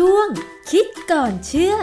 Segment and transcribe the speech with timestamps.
[0.00, 0.28] ช่วง
[0.70, 1.78] คิดก่อนเชื่อเ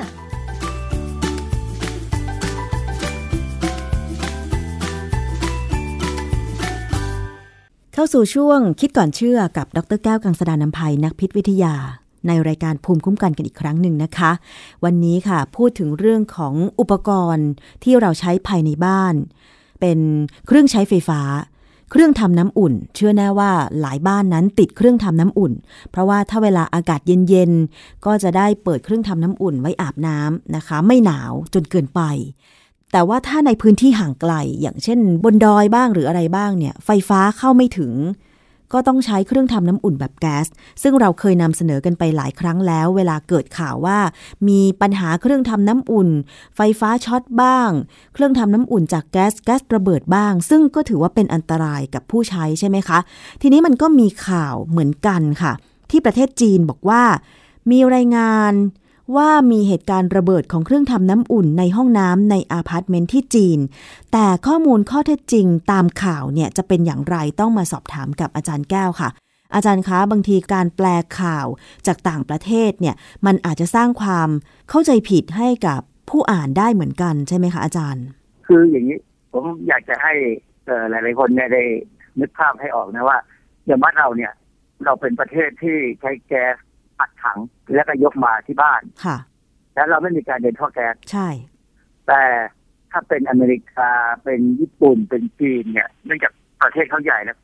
[7.96, 11.76] ข้าสู่ช่วงคิดก่อนเชื่อกับดรแก้วกังสดานนภัยนักพิษวิทยา
[12.28, 14.32] ในรายการภูมิคุ้มกันกันอีกครั้งหนึ่งนะคะ
[14.84, 17.50] วันนี้ค่ะพูดถึงเรื่องของอุปกรณ์
[17.84, 19.14] ที่เราใช้ภายในบ้าน
[19.80, 20.00] เป็น
[20.48, 21.22] เครื่องใช้ไฟฟ้า
[21.94, 25.54] เครื่องทำน้ำอุ่น เชื่อแน่ว่าหลายบ้านนั้นติดเครื่องทำน้ำอุ่น
[25.92, 32.02] เพราะว่าถ้าเวลาอากาศเย็นๆ ก็จะได้เปิดเครื่องทำน้ำอุ่นไว้อาบน้ำนะคะ ไม่หนาวจนเกินไป
[32.92, 37.92] แต่ว่าถ้าในพื้นที่ห่างไกล อย่างเช่นบนดอยบ้างหรืออะไรบ้างเนี่ย ไฟฟ้าเข้าไม่ถึง
[38.74, 40.48] ก็ต้องใช้เครื่องทำน้ำอุ่นแบบแก๊ส
[40.82, 44.00] ซึ่งเราเคยนำเสนอกันไปหลายครั้งแล้ว เวลาเกิดข่าวว่า
[44.48, 46.10] มีปัญหาเครื่องทำน้ำอุ่น
[46.56, 47.70] ไฟฟ้าช็อตบ้าง
[48.14, 53.00] เครื่องทำน้ำอุ่นจากแก๊สแก๊สระเบิดบ้าง ซึ่งก็ถือว่าเป็นอันตรายกับผู้ใช้ใช่ไหมคะ
[53.42, 55.54] ทีนี้มันก็มีข่าวเหมือนกันค่ะ
[55.92, 57.02] ที่ประเทศจีนบอกว่า
[57.72, 58.54] มีรายงาน
[59.16, 63.60] ว่ามีเหตุการณ์ระเบิดของเครื่องทำน้ำอุ่นในห้องน้ำในอาพาร์ตเมนต์ที่จีน
[64.12, 69.10] แต่ข้อมูลข้อเท็จจริงตามข่าวเนี่ยจะเป็นอย่างไรต้องมาสอบถามกับอาจารย์แก้วค่ะ
[69.56, 70.88] อาจารย์คะบางทีการแปล
[71.20, 71.48] ข่าว
[71.88, 72.96] จากต่างประเทศเนี่ย
[73.26, 74.30] มันอาจจะสร้างความ
[74.70, 78.06] เข้าใจผิดให้กับผู้อ่านได้เหมือนกันใช่ไหมคะอาจารย์
[78.48, 78.98] คืออย่างนี้
[79.32, 80.14] ผมอยากจะให้
[80.90, 81.64] หลาย ๆ คนเนี่ยได้
[82.20, 83.20] นึกภาพให้ออกนะว่า
[83.66, 84.34] อย่างบ้านเราเนี่ย
[84.86, 86.56] เราเป็นประเทศที่ใช้แก๊ส
[87.02, 87.40] อัดถัง
[87.76, 89.18] แล้วก็ยกมาที่บ้านค่ะ
[89.76, 91.28] แล้วเราไม่มีการเดินท่อแก๊สใช่
[92.08, 92.24] แต่
[92.92, 93.92] ถ้าเป็นอเมริกา
[94.24, 97.38] เป็นญี่ปุ่นเป็นจีนเนี่ยเนื่องจากประเทศเขาใหญ่แล้ว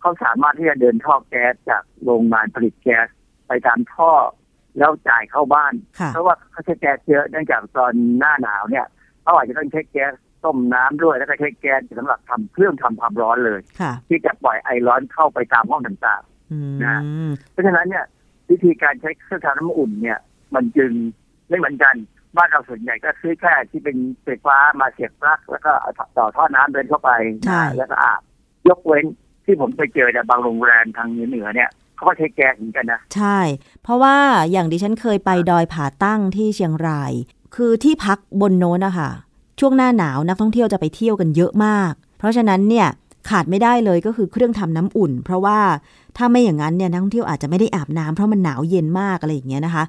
[0.00, 3.06] เขาสามารถที่จะเดินท่อแก๊สจากโรงงานผลิตแก๊ส
[3.48, 4.12] ไปตามท่อ
[4.78, 8.86] แล้วจ่ายเข้าบ้านค่ะเพราะว่าเขาใช้แก๊สเยอะเนื่องจากตอนหน้าหนาวเนี่ย
[9.22, 10.12] เขาอาจจะต้องใช้แก๊ส
[10.44, 18.04] ต้มน้ำด้วยแล้วก็ใช้แก๊สสำหรับทำเครื่องทำความร้อนเลยค่ะที่จะปล่อยไอร้อนเข้าไปตามห้องต่างอืมนะๆเพราะฉะนั้นเนี่ย
[18.50, 20.18] วิธีการใช้เครื่องทำน้ำอุ่นเนี่ย
[20.54, 20.92] มันจึง
[21.48, 21.94] ไม่เหมือนกัน
[22.36, 27.10] บ้านเราส่วนใหญ่ก็ซื้อแค่ที่เป็นไฟฟ้ามาเสียบปลั๊กแล้วก็เอาต่อท่อน้ำเดินเข้าไป
[27.46, 28.20] ใช่นะแล้วก็อาบ
[28.68, 29.04] ยกเว้น
[29.44, 33.38] ที่ผมไปเจอเนี่ยบางโรงแรมทางเหนือๆเนี่ยเขาก็ใช้แก๊สเหมือนกันนะ ใช่
[33.82, 34.16] เพราะว่า
[34.50, 37.12] อย่างดิฉันเคยไปดอยผาตั้งที่เชียงราย
[37.56, 39.10] คือที่พักบนโน้นนะคะ
[39.60, 42.88] ช่วงหน้าหนาวนักท่องเที่ยวจะไปเที่ยวกันเยอะมาก เพราะฉะนั้นเนี่ย
[43.30, 45.58] ขาดไม่ได้เลยก็คือเครื่องทำน้ำอุ่น เพราะว่า
[46.16, 49.84] ถ้าไม่อย่างนั้นเนี่ยนักท่องเที่ยวอาจจะไม่ได้อาบน้ำเพราะมันหนาวเย็นมากอะไรอย่างเงี้ยนะคะ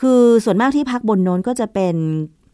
[0.00, 1.96] คือส่วนมากที่พักบนโน้นก็จะเป็น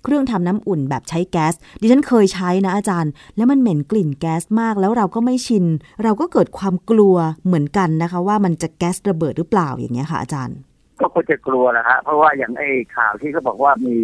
[0.02, 5.64] เครื่องทำน้ำอุ่นแบบใช้แก๊ส ดิฉันเคยใช้นะอาจารย์ แล้วมันเหม็นกลิ่นแก๊สมาก แล้วเราก็ไม่ชิน
[6.02, 7.16] เราก็เกิดความกลัว
[7.46, 10.56] เหมือนกันนะคะ ว่ามันจะแก๊สระเบิดหรือเปล่าอย่างเงี้ยค่ะอาจารย์
[11.00, 13.96] ก็ควรจะกลัวนะฮะเพราะว่าอย่างไอ้ข่าวที่เขาบอกว่ามี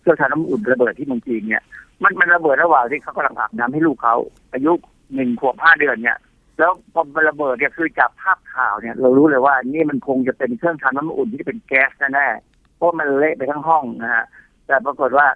[0.00, 1.62] เครื่องทำน้ำอุ่นระเบิดที่เมืองจีนเนี่ย
[2.02, 4.16] มันมันระเบิดระหว่างที่เขากำลังอาบน้ำให้ลูกเขา
[4.52, 4.72] อายุ
[5.14, 6.18] หนึ่งขวบห้าเดือนเนี่ย
[6.62, 14.24] แล้วพอมันระเบิดเนี่ยคือจากภาพข่าวเนี่ย เรารู้เลยว่านี่มันคงจะเป็นเครื่องทำน้ำอุ่นที่เป็นแก๊สแน่ๆเพราะมันเละไปทั้งห้องนะฮะ
[14.66, 15.26] แต่ปรากฏว่า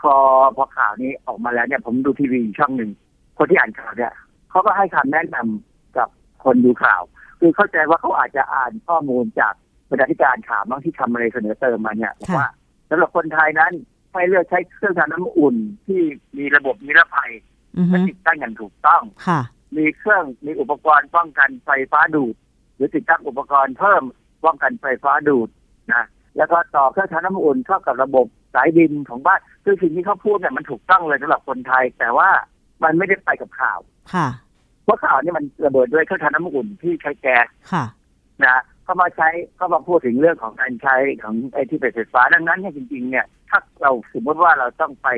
[0.00, 0.14] พอ
[0.56, 2.90] พอข่าวนี้ออกมาแล้วเนี่ยผมดูทีวีอยู่ช่องหนึ่ง
[3.38, 4.12] คนที่อ่านข่าวเนี่ย
[4.50, 6.08] เขาก็ให้คำแนะนำกับ
[6.44, 7.02] คนดูข่าว
[7.40, 9.54] คือเข้าใจว่าเขาอาจจะอ่านข้อมูลจาก
[9.90, 12.48] บรรณาธิการข่าวบ้างที่ทำอะไรเสนอเติมมาเนี่ยบอกค่ะว่า
[12.90, 13.72] สำหรับคนไทยนั้น
[14.12, 15.56] ให้เลือกใช้เครื่องทำน้ำอุ่น
[15.86, 16.00] ที่
[16.38, 17.32] มีระบบนิรภัย
[17.78, 19.40] อือฮึและติดตั้งอย่างถูกต้องค่ะ
[19.76, 22.34] มีเครื่องมีอุปกรณ์ป้องกันไฟฟ้าดูด
[22.76, 24.02] หรือติดตั้งอุปกรณ์เพิ่ม
[24.44, 25.48] ป้องกันไฟฟ้าดูด
[25.92, 26.04] นะ
[26.36, 32.28] แล้วก็ต่อเครื่องทำน้ำอุ่นเข้ากับระบบสายดินของบ้านคือสิ่งที่เขาพูดเนี่ยมันถูกต้องเลยสำหรับคนไทย แต่ว่า
[32.82, 33.78] มันไม่ได้ไปกับข่าว
[34.14, 34.28] ค่ะ
[34.84, 37.84] เพราะข่าวนี่มันระเบิดด้วยเครื่องทำน้ำอุ่นที่ใช้แก๊สค่ะ
[38.44, 45.08] นะเขามาใช้เขามาพูดถึงเรื่องของการใช้ของไอ้ที่เป็นไฟฟ้าดังนั้นเนี่ยจริง ๆ เนี่ย ถ้าเราสมมติว่าเราต้องไป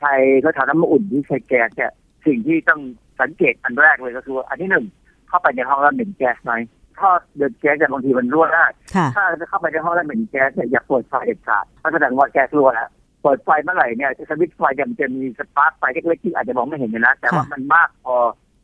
[0.00, 1.92] ใช้เครื่องทำน้ำอุ่นที่ใช้แก๊สเนี่ย
[2.26, 2.80] สิ่งที่ต้อง
[3.22, 4.86] สังเกตอันแรกเลยก็คือว่าอันที่หนึ่ง
[5.28, 6.52] เข้าไปในห้องแล้วเหม็นแก๊สไหม
[6.98, 12.88] ถ้าเดินแก๊สเนี่ยบางทีมันรั่วได้ค่ะถ้าจะเข้าไปในห้องแล้วเหม็นแก๊สเนี่ยอย่าเปิดไฟเด็ดขาดเพราะแสดงว่าแก๊สรั่วแล้ว
[13.22, 18.16] เปิดไฟเมื่อไหร่เนี่ยสวิตช์ไฟเนี่ยมันจะมี spark ไฟเล็กๆที่อาจจะมองไม่เห็นเลยนะแต่ว่าค่ะมันมากพอ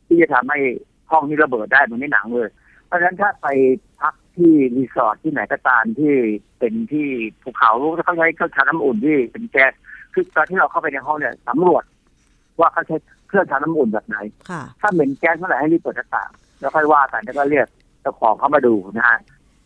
[0.07, 0.59] ที่จะทำให้
[1.11, 2.49] ห้องนี้ระเบิดได้เหมือนในหนังเลย
[2.85, 3.47] เพราะฉะนั้นถ้าไป
[4.01, 6.13] พักที่รีสอร์ทที่ไหนก็ตามที่
[6.59, 7.07] เป็นที่
[7.43, 7.71] ภูเขา
[8.05, 9.73] เขาใช้เครื่องทำน้ำอุ่นที่เป็นแก๊ส
[10.13, 11.83] คือตอนที่เราเข้าไปในห้องเนี่ยสำรวจ
[12.59, 12.97] ว่าเขาใช้
[13.27, 14.17] เครื่องทำน้ำอุ่นแบบไหน
[14.49, 16.29] ค่ะถ้าเหม็นแก๊สเมื่อไหร่ให้รีบเปิดหน้าต่าง
[16.59, 17.67] แล้วค่อยว่ากันแล้วก็เรียก
[18.01, 19.19] เจ้าของเข้ามาดูนะฮะ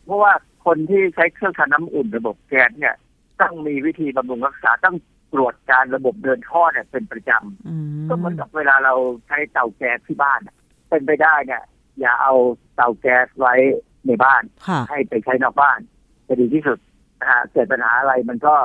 [0.06, 0.32] เพราะว่า
[0.66, 2.96] คนที่ใช้เครื่องทำน้ำอุ่นระบบแก๊สเนี่ย
[3.42, 4.96] ต้องมีวิธีบำรุงรักษาต้อง
[5.34, 8.94] ตรวจการระบบเดินท่อเนี่ยเป็นประจำอืมก็เหมือนกับเวลาเรา
[9.28, 10.56] ใช้เตาแก๊สที่บ้านอะ
[10.90, 11.64] เป็นไปได้เนี่ย
[12.00, 12.34] อย่าเอา
[12.76, 13.54] เตาแก๊สไว้
[14.08, 15.80] ในบ้านค่ะให้ไปใช้นอกบ้าน
[16.28, 16.78] จะดีที่สุด
[17.22, 18.56] นะฮะเกิดปัญหาอะไรมันก็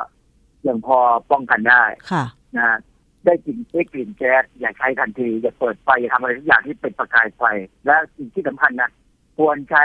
[0.69, 0.99] ยังพอ
[1.31, 2.25] ป้องกันได้ค่ะ
[2.57, 2.77] นะฮะ
[3.25, 7.43] ได้กลิ่นได้กลิ่นแก๊สอย่าใช้ทันที อย่าเปิดไฟอย่าทำอะไรทุกอย่างที่เป็นประกายไฟ
[7.87, 8.91] และสิ่งที่สำคัญนะ
[9.37, 9.85] ควรใช้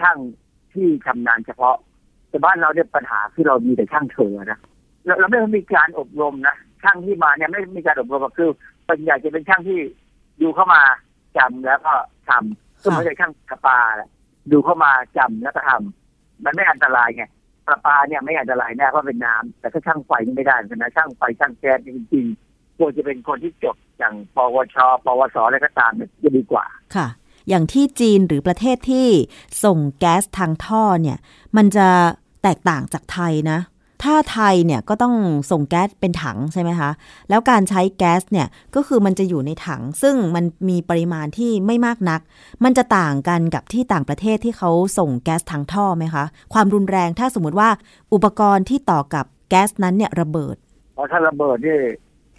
[0.00, 0.18] ช่าง
[0.72, 1.76] ที่ชำนาญเฉพาะ
[2.28, 4.60] แต่บ้านเราเนี่ยปัญหาคือเรามีแต่ช่างเถอนะ
[5.04, 8.50] เราเราไม่มีการอบรมนะช่างที่มาเนี่ยไม่มีการอบรมคือ
[8.86, 9.80] เป็นอยากจะเป็นช่างที่
[10.42, 10.82] ดูเข้ามา
[11.38, 11.94] จำแล้วก็
[12.28, 14.08] ทำก็ไม่ใช่ช่างกระปาแหละ
[14.52, 17.24] ดูเข้ามาจำแล้วก็ทำมันไม่อันตรายไง
[17.66, 22.43] ประปาเนี่ยไม่อันตรายแน่เพราะเป็นน้ำแต่ถ้าช่างไฟนี่ไม่ได้นะช่างไฟช่างแก๊สจริงๆ
[22.78, 26.66] ควรจะเป็นคนที่จบอย่างปวช ปวสอะไรก็ตามเนี่ยจะดีกว่า
[26.96, 27.06] ค่ะ
[27.48, 29.08] อย่างที่จีนหรือประเทศที่
[29.64, 31.18] ส่งแก๊สทางท่อเนี่ย
[31.56, 31.88] มันจะ
[32.42, 33.58] แตกต่างจากไทยนะ
[34.04, 35.14] ถ้าไทยเนี่ยก็ต้อง
[35.50, 36.90] ส่งแก๊สเป็นถังใช่ไหมคะ
[37.28, 42.20] แล้วการใช้แก๊สเนี่ยก็คือมันจะอยู่ในถัง ซึ่งมันมีปริมาณที่ไม่มากนัก
[42.64, 46.24] มันจะต่างกันกับที่ต่างประเทศที่เขาส่งแก๊สทางท่อไหมคะ
[46.54, 47.68] ความรุนแรงถ้าสมมติว่า
[48.14, 50.56] อุปกรณ์ที่ต่อกับแก๊สนั้นเนี่ยระเบิด
[50.94, 51.78] เพราะถ้าระเบิดนี่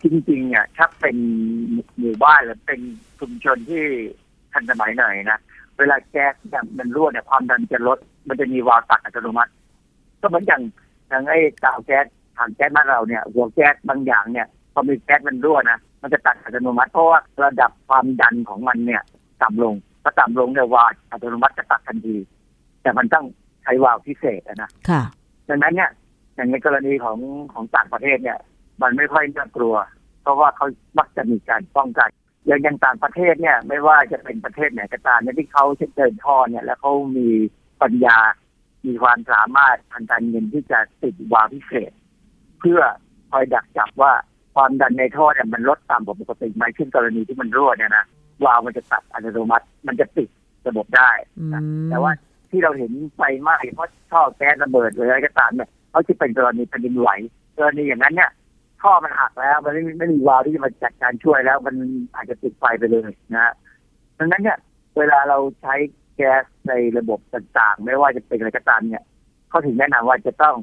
[0.05, 1.17] จริงๆเนี่ยถ้าเป็น
[1.99, 2.79] หมู่บ้านหรือเป็น
[3.19, 3.83] ชุมชนที่
[4.53, 5.39] ทันสมัยหน่อยนะ
[5.77, 9.51] เวลาแก๊สเนี่ยมันรั่วเนี่ยความดันจะลด มันจะมีวาล์วตัดอัตโนมัติ
[10.21, 10.61] ก็เหมือนอย่าง
[11.09, 12.05] อย่างไอ้เตาแก๊ส
[12.37, 19.01] ถังแก๊สบ้านเราเนี่ย หัวแก๊สบางอย่างเนี่ยพอมีแก๊สมันรั่วนะมันจะตัดอัตโนมัติเพราะว่าระดับความดันของมันเนี่ย
[19.41, 22.15] ต่ำลงถ้าต่ำลงเนี่ยวาล์วอัตโนมัติจะตัดทันที
[22.81, 23.25] แต่มันต้อง
[23.63, 25.01] ใช้วาล์วพิเศษอะนะค่ะ
[25.49, 25.89] ดังนั้นเนี่ย
[26.35, 27.17] อย่างในกรณีของ
[27.53, 28.39] ของต่างประเทศเนี่ย
[28.81, 29.75] มันไม่ค่อยน่ากลัว
[30.25, 30.67] เพราะว่าเขา
[30.99, 32.09] มักจะมีการป้องกัน
[32.45, 37.29] อย่างอย่างต่างประเทศเนี่ย ไม่ว่าจะเป็นประเทศไหนก็ตามเนี่ยที่เขาเดินท่อเนี่ย แล้วเขามี
[37.81, 38.17] ปัญญา
[38.85, 41.91] มีความสามารถทางการเงินที่จะติดวาล์วพิเศษ
[42.59, 42.81] เพื่อ
[43.31, 44.13] คอยดักจับว่า
[44.55, 48.05] ความดันในท่อเนี่ยมันลดต่ำกว่าปกติไหมเช่นกรณีที่มันรั่วเนี่ยนะ
[48.45, 50.29] วาล์วมันจะตัดอัตโนมัติ มันจะปิด
[50.67, 52.11] ระบบได้อืมแต่ว่า
[52.49, 57.09] ที่เราเห็นไฟไหม้เพราะท่อแก๊สระเบิดหรืออะไรก็ตามเนี่ยเขาจะเป็นกรณีแผ่นดินไหว
[57.57, 58.31] กรณีอย่างนั้นเนี่ย
[58.85, 61.75] ท่อมันหักแล้ว มันไม่มีไม่มีวาล์วที่จะมาจัดการช่วยแล้ว มัน
[62.15, 63.53] อาจจะติดไฟไปเลยนะฮะ
[64.19, 64.57] ดังนั้นเนี่ย
[64.97, 65.75] เวลาเราใช้
[66.15, 69.03] แก๊สในระบบต่างๆ ไม่ว่าจะเป็นอะไรก็ตามเนี่ย
[69.49, 70.55] เขาถึงแนะนำว่าจะต้อง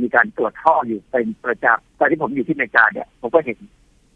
[0.00, 3.58] มีการตรวจท่ออยู่เป็นประจำตอนที่ผมอยู่ที่อเมริกาเนี่ยผมก็เห็น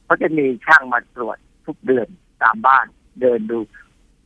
[0.04, 1.36] เขาจะมีช่างมาตรวจ
[1.66, 2.08] ทุกเดือน
[2.42, 2.86] ตามบ้าน
[3.20, 3.58] เดินดู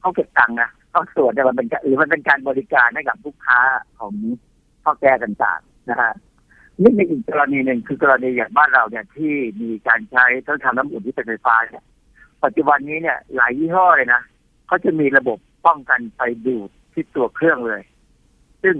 [0.01, 3.61] เขาเก็บตังค์นะเขาตรวจเนี่ยมันเป็นการหรือมันเป็นการบริการให้กับลูกค้า
[3.99, 4.13] ของ
[4.83, 6.13] ท่อแก้ต่างๆนะฮะ
[6.83, 11.85] นี่ในอีกกรณีหนึ่งคือกรณีอย่างบ้านเราเนี่ยที่มีการใช้เครื่องทำน้ำอุ่นที่เป็นไฟฟ้าเนี่ย
[12.45, 14.23] ปัจจุบันนี้เนี่ยหลายยี่ห้อเลยนะ
[14.67, 17.83] เขาจะมีระบบป้องกันไฟดูดที่ตัวเครื่องเลย
[18.63, 18.77] ซึ่ง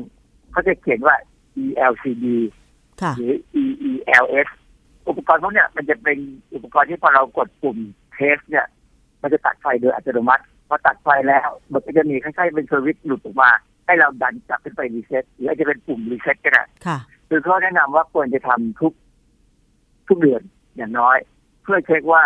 [0.51, 1.17] เขาจะเขียนว่า
[1.65, 2.27] ELCB
[3.03, 3.33] ค่ะหรือ
[3.63, 4.49] EELS
[5.09, 6.19] อุปกรณ์พวกเนี้ยมันจะเป็น
[6.55, 7.77] อุปกรณ์ที่พอเรากดปุ่ม
[8.15, 8.67] test เนี่ย
[9.23, 13.51] มันจะตัดไฟโดยอัตโนมัติพอตัดไฟแล้ว มันก็จะมีคล้ายๆเป็นสวิตช์หลุดออกมา
[13.87, 16.63] ให้เราดันกลับขึ้นไป reset หรืออาจจะเป็นปุ่ม reset ก็ได้
[17.29, 18.93] คือเขาแนะนำว่าควรจะทำทุก
[20.09, 20.43] ทุกเดือน
[20.77, 21.17] อย่างน้อย
[21.63, 22.25] เพื่อเช็คว่า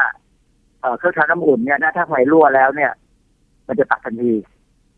[0.99, 2.93] เครื่องทำน้ำอุ่นเนี่ยถ้าไฟรั่วแล้วเนี่ย
[3.67, 4.33] มันจะตัดทันที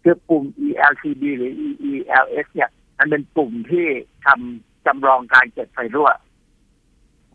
[0.03, 1.53] คือปุ่ม ELCD หรือ
[1.89, 3.87] EELS เนี่ย มันเป็นปุ่มที่
[4.27, 6.11] ทำจำลองการเกิดไฟรั่ว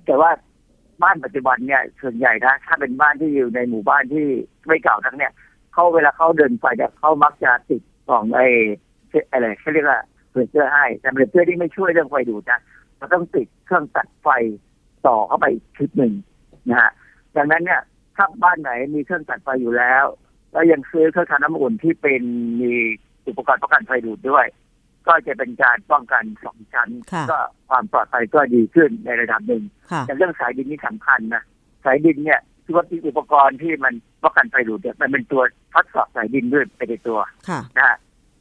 [0.06, 0.31] แต่ว่า
[1.04, 4.28] บ้านปัจจุบันเนี่ย ส่วนใหญ่นะถ้าเป็นบ้านที่อยู่ในหมู่บ้านที่
[4.68, 5.34] ไม่เก่าทั้งเนี่ย
[5.74, 8.48] เขาเวลาเขาเดินไฟเนี่ยเขามักจะติดกล่องไอ้
[9.31, 10.00] อะไรเขาเรียกว่า
[10.38, 12.62] เบรกเกอร์ให้แต่เบรกเกอร์ที่ไม่ช่วยเรื่องไฟดูดนะ
[13.00, 14.28] มันต้องติดเครื่องตัดไฟ
[15.07, 16.13] ต่อเข้าไปอีกชุดหนึ่ง
[16.69, 16.92] นะฮะ
[17.38, 17.81] ดังนั้นเนี่ย
[18.16, 20.06] ถ้าบ้านไหนมีเครื่องตัดไฟอยู่แล้ว
[20.51, 22.22] แล้วยังซื้อเครื่องทำน้ำอุ่นที่เป็น
[22.62, 22.74] มี
[23.28, 24.45] อุปกรณ์ป้องกันไฟดูดด้วย
[25.07, 31.44] ก็จะเป็นการป้องกันสองชั้นค่ะก็ความปลอดภัยก็ดีขึ้นในระดับหนึ่งค่ะแต่เรื่องสายดินนี่สำคัญนะ
[31.85, 35.42] สายดินเนี่ยที่ว่ามีอุปกรณ์ที่มันป้องกันไฟดูดเนี่ยมันเป็นตัว
[35.73, 37.19] ทดสอบสายดินด้วยไปในตัว
[37.50, 37.97] ค่ะนะฮะ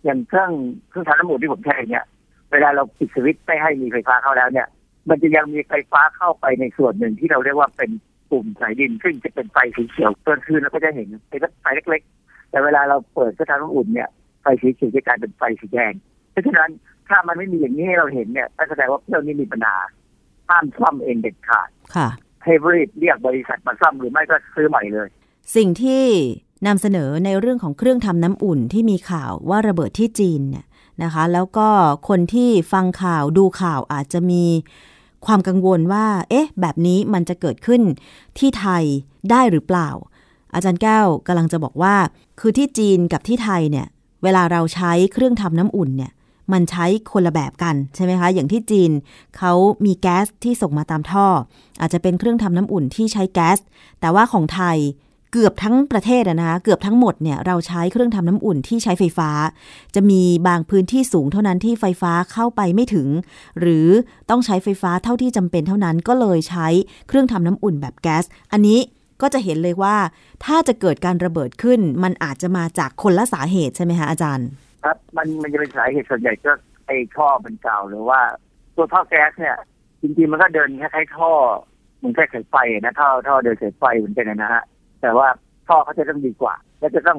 [0.07, 0.53] อย่างเครื่อง
[0.89, 2.05] เครื่องทำน้ำอุ่นที่ผมใช้เนี่ย
[2.53, 4.67] เวลาเราปิดสวิตช์ไม่ให้มีไฟฟ้าเข้าแล้วเนี่ย
[5.09, 7.91] มันจะยังมีไฟฟ้าเข้าไปในส่วนหนึ่งที่เราเรียกว่าเป็น
[8.31, 14.09] ปุ่มสายดิน ซึ่งจะเป็นไฟสีเขียวตอนคืนเราก็จะเห็นเป็นไฟเล็ก ๆ แต่เวลาเราเปิดเครื่องทำน้ำอุ่นเนี่ย
[14.43, 15.93] ไฟสีเขียวจะกลายเป็นไฟสีแดง
[16.31, 16.71] เพราะฉะนั้น
[17.09, 19.77] ถ้ามันไม่มีอย่างนี้ให้เราเห็นเนี่ยก็แสดงว่าเครื่องนี้มีปัญหา
[20.49, 22.09] ห้ามซ่อมเองเด็ดขาดค่ะ
[22.45, 25.09] ให้รีบเรียกบริษัทมาซ่อมหรือไม่ก็ซื้อใหม่เลย
[25.57, 26.05] สิ่งที่
[26.67, 30.67] นำเสนอในเรื่องของเครื่องทำน้ำอุ่นที่มีข่าวว่าระเบิดที่จีนเนี่ย
[31.03, 31.69] นะคะ แล้วก็
[32.09, 34.45] คนที่ฟังข่าวดูข่าวอาจจะมี
[35.27, 37.83] ความกังวลว่า เอ๊ะ แบบนี้มันจะเกิดขึ้น
[38.39, 38.85] ที่ไทย
[39.31, 39.91] ได้หรือเปล่า
[40.55, 41.95] อาจารย์แก้วกำลังจะบอกว่า
[42.41, 43.87] คือที่จีนกับที่ไทยเนี่ย
[44.23, 46.13] เวลาเราใช้เครื่องทำน้ำอุ่นเนี่ย
[46.53, 48.91] มันใช้คนละแบบกันใช่ไหมคะ อย่างที่จีน
[49.39, 49.53] เขา
[49.85, 51.27] มีแก๊สที่ส่งมาตามท่อ
[51.81, 53.59] อาจจะเป็นเครื่องทำน้ำอุ่นที่ใช้แก๊ส
[54.01, 54.79] แต่ว่าของไทย
[55.39, 59.31] เกือบทั้งประเทศอะนะคะเกือบทั้งหมดเนี่ยเราใช้เครื่องทำน้ำอุ่นที่ใช้ไฟฟ้า
[59.95, 63.09] จะมีบางพื้นที่สูงเท่านั้นที่ไฟฟ้าเข้าไปไม่ถึง
[63.61, 63.89] หรือ
[64.31, 66.67] ต้องใช้ไฟฟ้าเท่าที่จำเป็นเท่านั้นก็เลยใช้
[67.09, 68.79] เครื่องทำน้ำอุ่นแบบแก๊ส อันนี้
[69.23, 69.97] ก็จะเห็นเลยว่า
[70.45, 74.49] ถ้าจะเกิดการระเบิดขึ้น มันอาจจะมาจากคนละสาเหตุใช่ไหมคะอาจารย์
[74.85, 76.53] ครับมันมันจะเป็นสาเหตุส่วนใหญ่ก็
[76.87, 78.21] ไอ้ท่อมันเก่าหรือว่า
[78.77, 79.57] ตัวท่อแก๊สเนี่ย
[80.03, 81.33] จริงๆมันก็เดินคล้ายๆท่อ
[82.03, 84.65] มือนแค่สายไฟนะท่อท่อเดินสายไฟเหมือนกันนะฮะ
[85.07, 85.29] แต่ว่า
[85.69, 87.19] ท่อเขาจะต้องดีกว่า และจะต้อง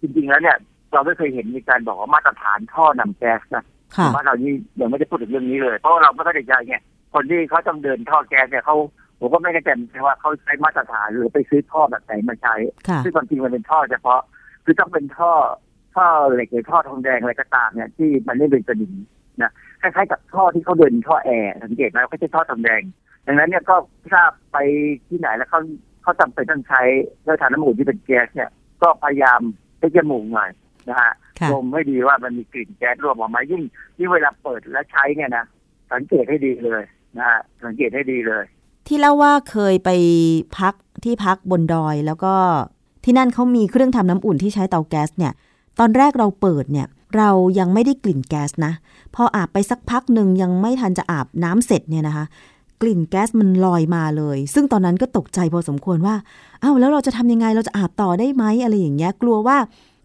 [0.00, 0.56] จริง ๆ แล้วเนี่ย
[0.92, 3.64] เราไม่เคยเห็นมีการบอกว่ามาตรฐานท่อนำแก๊สนะ
[3.96, 6.76] ค่ะบ้านเรานี่ยังไม่ได้พูดถึงเรื่องนี้เลย เพราะว่าเราไม่เข้าใจไง
[7.14, 8.76] คนที่เขาต้องเดินท่อแก๊สเนี่ยเขา
[9.20, 12.54] ผมก็ไม่แน่ใจเหมือนกันว่าเขาใช้มาตรฐานหรือไปซื้อท่อแบบไหนมาใช้
[12.88, 14.20] ค่ะซึ่งความจริงมันเป็นท่อเฉพาะ
[14.64, 15.32] คือต้องเป็นท่อ
[15.94, 18.92] ท่อเหล็กหรือท่อทองแดงอะไรก็ตามเนี่ยที่มันไม่เป็นสนิม
[19.42, 22.82] นะคล้ายๆกับท่อที่เขาเดินท่อแอร์สังเกตไหมเขาใช้ท่อทองแดง
[23.26, 23.76] ดังนั้นเนี่ยก็
[24.12, 24.56] ทราบไป
[25.08, 25.60] ที่ไหนแล้วเขา
[26.06, 26.82] เขาจำเป็นต้องใช้
[27.22, 28.50] เรื่องทานน้ำอุ่นที่เป็นแก๊สเนี่ย
[28.82, 29.40] ก็พยายาม
[29.78, 30.50] ให้จมูกหน่อย
[30.88, 33.62] นะฮะค่ะดมให้ดีว่ามันมีกลิ่นแก๊สร่วมออกมายิ่ง
[33.98, 35.44] ยิ่งเวลาเปิดและใช้เนี่ยนะ
[35.92, 36.82] สังเกตให้ดีเลย
[37.18, 38.44] นะฮะสังเกตให้ดีเลย
[38.86, 39.90] ที่เล่าว่าเคยไป
[40.58, 42.34] พักที่พักบนดอยแล้วก็
[43.04, 45.32] ที่นั่นเขามีเครื่องทำน้ำอุ่นที่ใช้เตาแก๊สเนี่ย
[45.78, 46.86] ตอนแรกเราเปิดเนี่ย
[47.16, 48.72] เรายังไม่ได้กลิ่นแก๊สนะ
[49.14, 52.24] พออาบไปสักพักหนึ่งยังไม่ทันจะอาบน้ำเสร็จเนี่ยนะคะ
[52.82, 56.14] กลิ่นแก๊สมันลอยมาเลย ซึ่งตอนนั้นก็ตกใจพอสมควรว่า
[56.62, 59.56] อ้าวแล้วเราจะทำยังไงเราจะอาบต่อได้ไหมอะไรอย่างเงี้ยกลัวว่า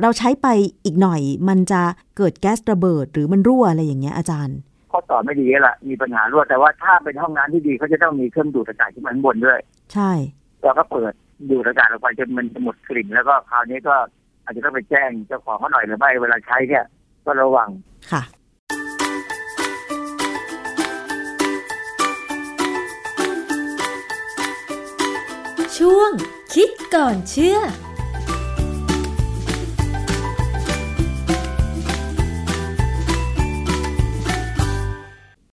[0.02, 0.48] เราใช้ไป
[0.86, 1.82] อีกหน่อย มันจะ
[2.18, 4.58] เกิดแก๊สระเบิดหรือมันรั่วอะไรอย่างเงี้ยอาจารย์
[4.92, 9.60] ข้อต่อไม่ดีแล้วล่ะมีปัญหารั่วแต่ว่าถ้าเป็นห้องน้ำที่ดีเขาจะต้องมีเครื่องดูดอากาศที่มันบนด้วย
[9.94, 10.12] ใช่
[10.64, 11.14] เราก็เปิด
[11.50, 13.96] ดูดอากาศออกไปจนมันจะหมดกลิ่นแล้วก็คราวนี้ก็
[14.44, 16.86] อาจจะต้องไปแจ้งเจ้าของเขาหน่อยหรือไม่เวลาใช้เนี่ย
[17.26, 17.70] ก็ระวัง
[18.12, 18.22] ค่ะ
[25.86, 26.12] ช่วง
[26.54, 27.58] คิดก่อนเชื่อ